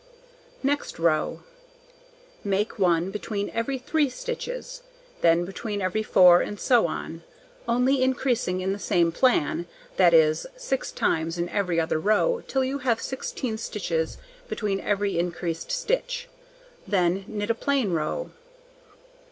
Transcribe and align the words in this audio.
Next 0.63 0.97
row: 0.97 1.43
Make 2.43 2.79
1 2.79 3.11
between 3.11 3.51
every 3.51 3.77
3 3.77 4.09
stitches, 4.09 4.81
then 5.21 5.45
between 5.45 5.79
every 5.79 6.01
4, 6.01 6.41
and 6.41 6.59
so 6.59 6.87
on, 6.87 7.21
only 7.67 8.01
increasing 8.01 8.61
in 8.61 8.73
the 8.73 8.79
same 8.79 9.11
plan, 9.11 9.67
that 9.97 10.11
is, 10.11 10.47
6 10.57 10.91
times 10.93 11.37
in 11.37 11.49
every 11.49 11.79
other 11.79 11.99
row, 11.99 12.41
till 12.47 12.63
you 12.63 12.79
have 12.79 12.99
16 12.99 13.59
stitches 13.59 14.17
between 14.49 14.79
every 14.79 15.19
increased 15.19 15.71
stitch. 15.71 16.27
Then 16.87 17.23
knit 17.27 17.51
a 17.51 17.53
plain 17.53 17.91
row. 17.91 18.31